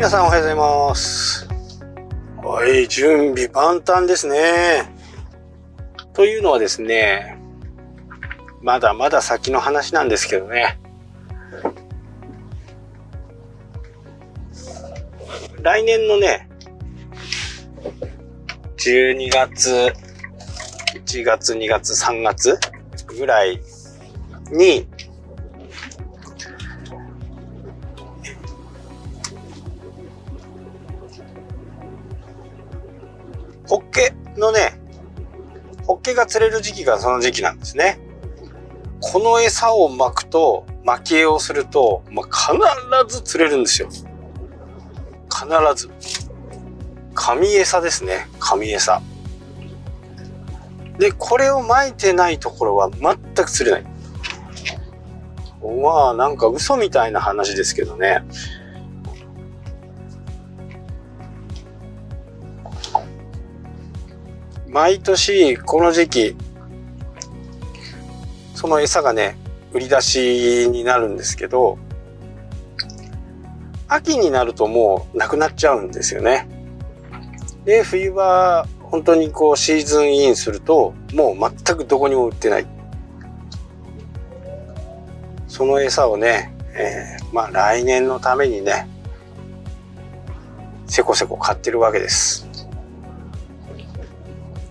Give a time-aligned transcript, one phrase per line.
[0.00, 1.46] 皆さんおはようございます。
[2.42, 4.90] はい、準備万端ですね。
[6.14, 7.38] というのはですね、
[8.62, 10.80] まだまだ先の話なんですけどね。
[15.60, 16.48] 来年のね、
[18.78, 19.92] 12月、
[20.94, 22.58] 1月、2月、3月
[23.18, 23.60] ぐらい
[24.50, 24.88] に、
[36.60, 37.98] る時期がその時期なんですね。
[39.00, 42.52] この餌を巻くと、巻き絵をすると、まあ、
[43.08, 43.88] 必ず釣れるんですよ。
[43.88, 44.06] 必
[45.74, 45.90] ず。
[47.14, 48.28] 紙餌ですね。
[48.38, 49.00] 紙餌。
[50.98, 53.90] で、これを巻いてないところは全く釣れない。
[55.82, 58.22] まあ、なんか嘘みたいな話ですけどね。
[64.68, 66.36] 毎年この時期、
[68.60, 69.38] その餌がね、
[69.72, 71.78] 売り出しになるんですけど、
[73.88, 76.46] 秋になるともうなくなっちゃうんですよね。
[77.64, 82.66] で、冬は本当にこうシーズンインすると、もう全くどこにも売ってない。
[85.48, 88.86] その餌をね、えー、まあ来年のためにね、
[90.86, 92.46] せこせこ買ってるわけです。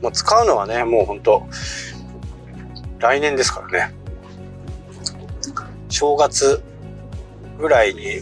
[0.00, 1.48] もう使うのはね、もう本当
[3.02, 3.94] 来年ですからね。
[5.88, 6.62] 正月
[7.58, 8.20] ぐらいに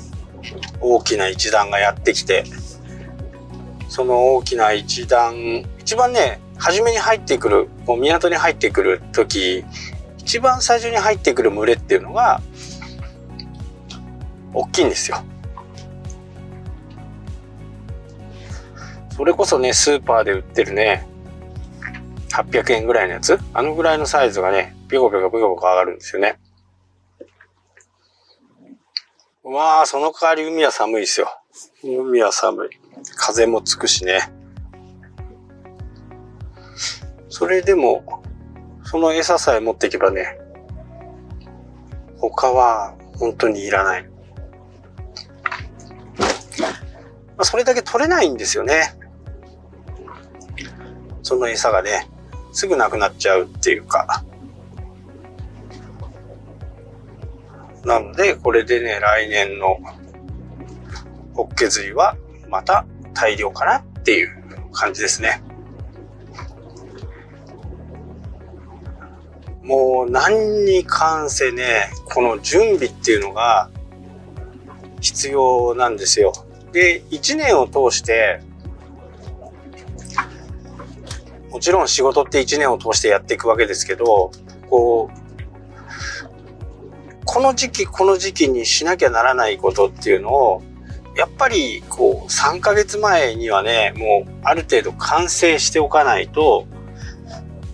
[0.80, 2.44] 大きな一段がやってきて、
[3.88, 9.64] その大きな一段、一番ね、初めに入ってくる、もう港に入ってくる時、
[10.16, 12.40] 一番最初に入ってくる群れっていうのが、
[14.54, 15.22] 大きいんですよ。
[19.14, 21.06] それこそね、スーパーで売ってるね、
[22.44, 23.38] 800円ぐらいのやつ？
[23.54, 26.38] あのぐらいのサイズがね、ビコビコビコビコ上がるんですよね。
[29.42, 31.28] わあ、その代わり海は寒いですよ。
[31.82, 32.70] 海は寒い。
[33.16, 34.30] 風もつくしね。
[37.28, 38.22] それでも、
[38.84, 40.38] その餌さえ持っていけばね、
[42.18, 44.08] 他は本当にいらない。
[47.36, 48.94] まあ、それだけ取れないんですよね。
[51.22, 52.08] その餌がね、
[52.52, 54.24] すぐなくなっちゃうっていうか。
[57.84, 59.78] なので、これでね、来年の
[61.34, 62.16] ホッケ釣りは
[62.48, 62.84] また
[63.14, 64.30] 大量かなっていう
[64.72, 65.42] 感じですね。
[69.62, 73.70] もう何に関せね、この準備っていうのが
[75.00, 76.32] 必要なんですよ。
[76.72, 78.42] で、一年を通して、
[81.60, 84.32] もちろん仕事って一年を通してやっていくわけですけど、
[84.70, 85.16] こう、
[87.26, 90.62] この時期この時期にしなきゃならないことっていうのを、
[91.16, 96.66] やっぱりこう3ヶ月前にはね、もうある程度完成しておかないと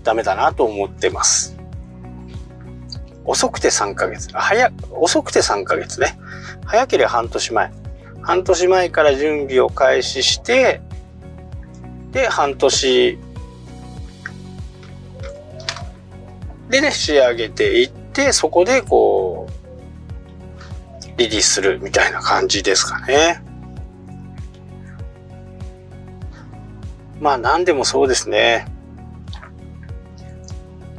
[0.02, 1.56] ダメだなと思ってます。
[3.24, 4.30] 遅くて3ヶ月。
[4.32, 6.18] 早、遅くて3ヶ月ね。
[6.64, 7.70] 早ければ半年前。
[8.22, 10.80] 半年前から準備を開始して、
[12.10, 13.20] で、半年
[16.68, 23.42] でね、仕上げていって、そこでこう、リリースするみたいな感じですかね。
[27.20, 28.66] まあ何でもそうですね。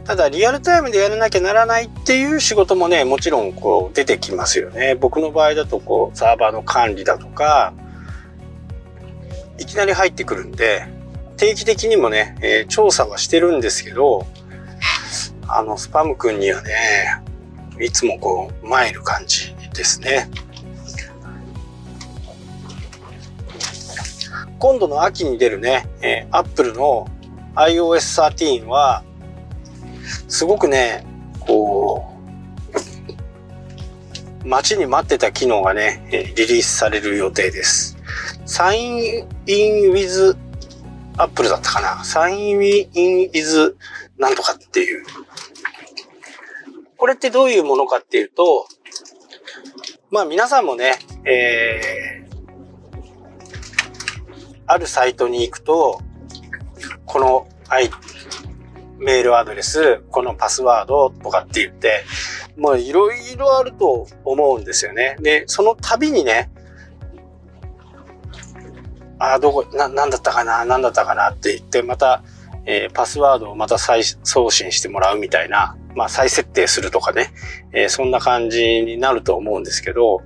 [0.05, 4.95] ただリアルタイムでやらなきゃならないっていう仕事もね、もちろんこう出てきますよね。
[4.95, 7.73] 僕の場合だとこうサーバーの管理だとか、
[9.59, 10.87] いきなり入ってくるんで、
[11.35, 14.25] 定期的にもね、えー、調査はしてるんですけど、
[15.47, 17.21] あの、スパム君にはね、
[17.79, 20.29] いつもこう、参る感じですね。
[24.59, 27.07] 今度の秋に出るね、えー、Apple の
[27.55, 29.03] iOS13 は、
[30.27, 31.05] すごくね、
[31.39, 32.13] こ
[34.43, 37.97] う、待ちに待ってた機能がね、リリースされる予定です。
[38.45, 40.37] Sign in with
[41.17, 43.75] Apple だったかな ?Sign in with
[44.17, 45.05] なんとかっていう。
[46.97, 48.67] これってどういうものかっていうと、
[50.09, 50.93] まあ皆さんもね、
[51.25, 52.37] えー、
[54.65, 56.01] あるサイトに行くと、
[57.05, 57.89] この、はい、
[58.97, 62.03] メールアドレス、このパスワードとかって言って、
[62.57, 65.17] もういろいろあると思うんですよね。
[65.19, 66.49] で、その度にね、
[69.19, 72.23] あ、どこ、な、なんだったかな、なんだったかなって言って、また、
[72.65, 77.33] えー、パスワードをまた再送信してもらうみたいな、まあ再設定するとかね、
[77.73, 80.21] えー、そんな感じになると思うんですけど、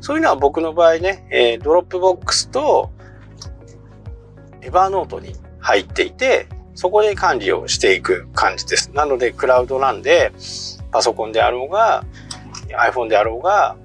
[0.00, 2.90] そういうのは僕の場合ね、えー、 Dropbox と
[4.62, 6.46] Evernote に入っていて、
[6.76, 8.92] そこで管理をしていく感じです。
[8.94, 10.30] なので、クラウドなんで、
[10.92, 12.04] パソコンであろうが、
[12.68, 13.76] iPhone であろうが、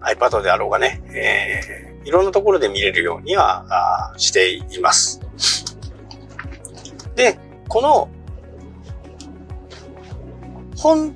[0.00, 5.20] iPad であろうがね、えー、いろんなところで見れるようにはしています。
[7.14, 7.38] で、
[7.68, 8.08] この、
[10.76, 11.14] 本、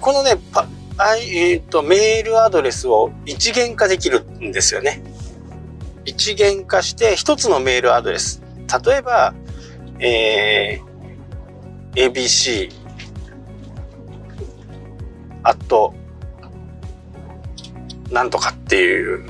[0.00, 0.66] このね、パ
[1.02, 5.02] えっ、ー、と、メールアドレスを一元化できるんですよね。
[6.04, 8.42] 一元化して一つのメールアドレス。
[8.84, 9.34] 例えば、
[9.98, 12.70] えー、abc
[15.42, 15.94] アット
[18.10, 19.24] なんとかっていう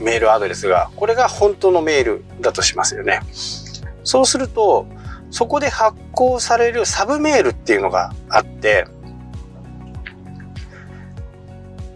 [0.00, 3.20] メールアドレスが、これが本当のメールだとしますよね。
[4.04, 4.86] そうすると、
[5.30, 8.86] そこで発行されるサブメールっていうのがあって、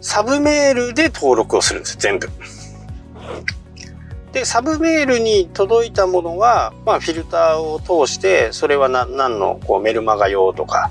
[0.01, 2.29] サブメールで登録をするんです、全部。
[4.33, 10.91] で、サブメールに届いたものは、まあ、フィルターを通して、それは何のこうメルマガ用とか、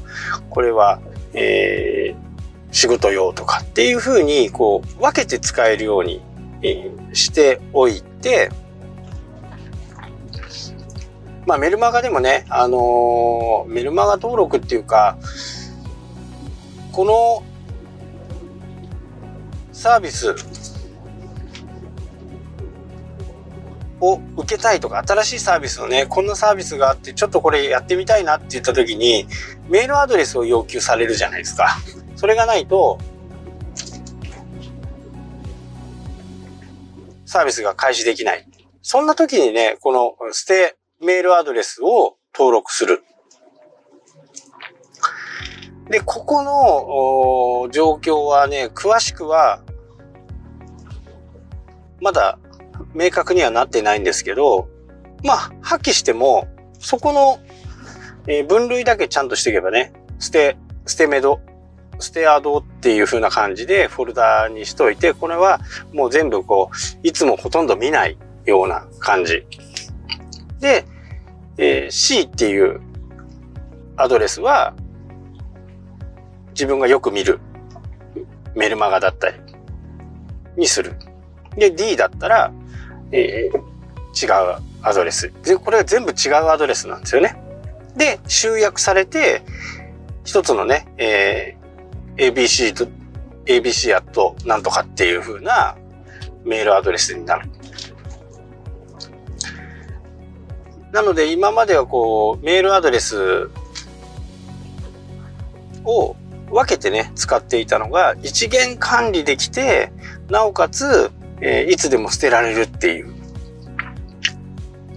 [0.49, 0.99] これは、
[1.33, 6.21] えー、仕事用とかっていうふうに、こう、分けて使えるように、
[6.61, 8.49] えー、しておいて、
[11.49, 15.17] まあ、メルマガでもね、あのー、メルマガ登録っていうか、
[16.91, 17.43] この
[19.71, 20.35] サービス
[23.99, 29.25] を受けたいとか、新しいサービスのね、こんなサービスがあって、ちょっとこれやってみたいなって言った時に、
[29.69, 31.79] メールアドレスを要求されるじゃないですか。
[32.15, 32.99] それがないと、
[37.25, 38.47] サービスが開始できない。
[38.83, 43.03] そんな時にね、この捨てメールアドレスを登録する。
[45.89, 46.43] で、ここ
[47.63, 49.61] の状況はね、詳しくは、
[52.01, 52.37] まだ
[52.93, 54.67] 明確にはなってないんですけど、
[55.23, 56.47] まあ、破棄しても、
[56.79, 57.39] そこの、
[58.27, 61.39] えー、分類だけちゃんとしていけばね、捨て、捨てメド、
[61.99, 65.59] 捨てアドっていう風な感じでフォルダにしといて、これは
[65.93, 69.45] もう全部こう、いつもほとんど見ないような感じ。
[70.59, 70.85] で、
[71.57, 72.81] えー、C っていう
[73.97, 74.73] アドレスは、
[76.51, 77.39] 自分がよく見る
[78.55, 79.37] メルマガだったり
[80.57, 80.95] にする。
[81.55, 82.51] で、D だったら、
[83.11, 83.57] えー、
[84.25, 85.31] 違うアドレス。
[85.43, 87.35] で、これは全部違うアドレスなんですよね。
[87.95, 89.41] で、集約されて、
[90.23, 92.87] 一つのね、えー、ABC と、
[93.45, 95.75] ABC アットなんとかっていう風な
[96.45, 97.48] メールアドレスになる。
[100.91, 103.49] なので今まではこうメールアドレス
[105.85, 106.15] を
[106.49, 109.91] 分けてね使っていたのが一元管理できて
[110.29, 113.13] なおかつえー、いつでも捨てられるっていう、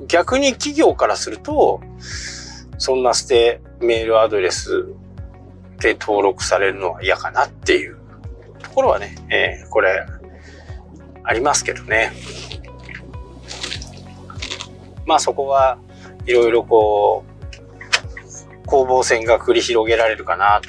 [0.08, 1.80] 逆に企業からすると、
[2.78, 4.86] そんな捨てメールアドレス
[5.80, 7.96] で登録されるのは嫌かなっていう
[8.60, 10.06] ところはね、えー、これ、
[11.24, 12.12] ありますけどね。
[15.06, 15.78] まあそこは
[16.26, 20.60] いろいろこう、攻防戦が繰り広げられるかな。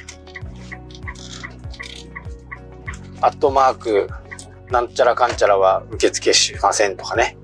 [3.22, 4.08] アットマーク、
[4.70, 7.36] なんちゃらかんちゃらは受付しませんとかね。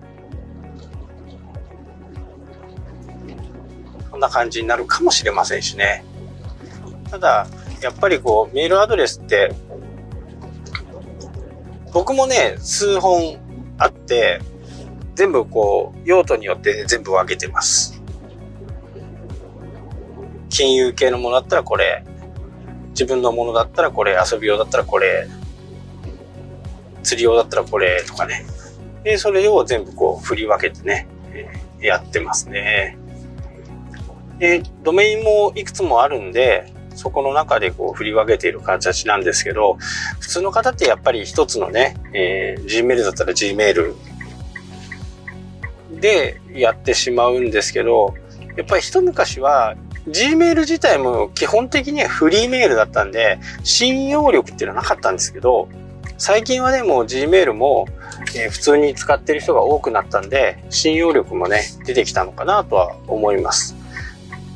[4.16, 6.02] こんな感じになるかもしれませんしね。
[7.10, 7.46] ただ、
[7.82, 9.54] やっぱりこう、メールアドレスって、
[11.92, 13.36] 僕もね、数本
[13.76, 14.40] あって、
[15.14, 18.02] 全部こう、用途によって、全部分けてます。
[20.48, 22.02] 金融系のものだったらこれ、
[22.92, 25.28] 自分のものだったらこれ、遊び用だったらこれ、
[27.02, 28.46] 釣り用だったらこれとかね。
[29.04, 31.06] で、それを全部こう振り分けてね、
[31.82, 32.96] やってますね。
[34.38, 39.76] で、ドメインもいくつもあるんで、そこの中でこう振り分けている形なんですけど、
[40.18, 43.94] 普通の方ってやっぱり一つのね、えー、Gmail だったら Gmail
[46.00, 48.14] でやってしまうんですけど、
[48.56, 49.76] やっぱり一昔は
[50.08, 55.68] Gmail 自体も基本的にはフリーメールだったんで、信用力っていうのはなかったんですけど、
[56.18, 57.86] 最近はね、もう Gmail も、
[58.34, 63.75] えー、普通に使ってる人が多くなったんで、信用力もね、出てきたのかなとは思います。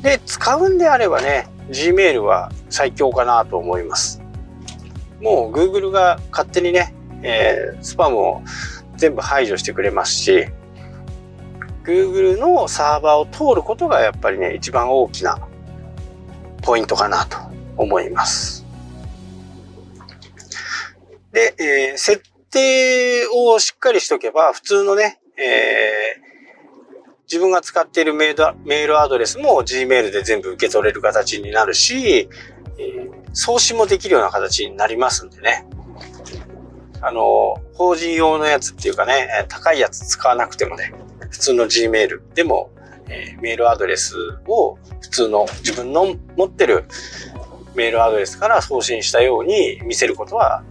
[0.01, 4.21] で、使うんであればね、Gmail は最強かなと思います。
[5.21, 8.41] もう Google が勝手にね、えー、スパムを
[8.97, 10.47] 全部排除してくれますし、
[11.83, 15.39] Google のサーバーを通ることがやっぱりね、一番大きな
[16.61, 17.37] ポイントかなと
[17.77, 18.65] 思います。
[21.31, 26.30] で、えー、設定をしっかりしとけば、普通のね、えー、
[27.31, 32.27] 自分が使っているメールアドレスも Gmail で全部受け取れる形になるし、
[32.77, 35.65] えー、送信もできるような形になりますんでね。
[36.99, 40.93] あの、法人用のやつっていうかね、高いやつ使わなくてもね、
[41.29, 42.69] 普通の Gmail でも、
[43.07, 44.13] えー、メールアドレス
[44.49, 46.83] を普通の自分の持ってる
[47.75, 50.65] メールアドレスから送信したように見せることは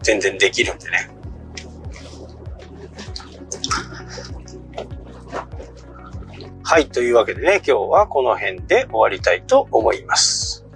[0.00, 1.17] 全然できるんでね。
[6.70, 10.66] はい、というわけでね、今日はこの辺で終わりたいと思います。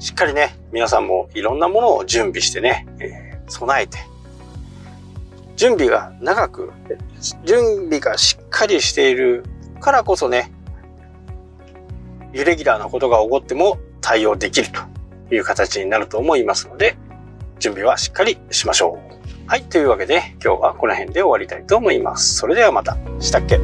[0.00, 3.98] しっかりね、皆さんもいろんなものを準備してね、えー、備えて、
[5.54, 6.72] 準備が長く、
[7.44, 9.44] 準備がしっかりしている
[9.78, 10.50] からこそね、
[12.32, 14.68] イレギュラーなことが起こっても対応できる
[15.28, 16.96] という形になると思いますので、
[17.60, 18.98] 準備はしっかりしましょ
[19.46, 19.48] う。
[19.48, 19.62] はい。
[19.62, 22.34] というわけで、今日はこの辺で終わりたいと思います。
[22.34, 22.96] それではまた。
[23.20, 23.60] したっけ？